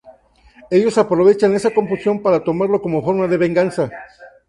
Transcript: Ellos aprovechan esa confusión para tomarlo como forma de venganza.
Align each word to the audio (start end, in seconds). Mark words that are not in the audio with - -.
Ellos 0.71 0.97
aprovechan 0.97 1.53
esa 1.53 1.69
confusión 1.75 2.23
para 2.23 2.43
tomarlo 2.43 2.81
como 2.81 3.03
forma 3.03 3.27
de 3.27 3.37
venganza. 3.37 3.91